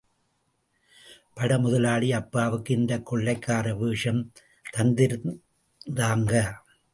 [1.39, 4.31] படமுதலாளி, அப்பாவுக்கு இந்தக் கொள்ளைக்கார வேஷம்
[4.77, 6.53] தந்திருந்தாங்க.